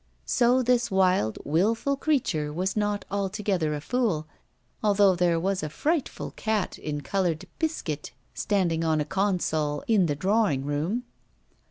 [0.25, 4.25] So this wild, wilful creature was not altogether a fool,
[4.81, 10.15] although there was a frightful cat in coloured biscuit standing on a console in the
[10.15, 11.03] drawing room.